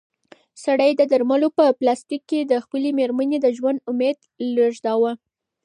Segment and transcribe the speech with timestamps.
[0.63, 4.17] سړي د درملو په پلاستیک کې د خپلې مېرمنې د ژوند امید
[4.55, 5.11] لېږداوه.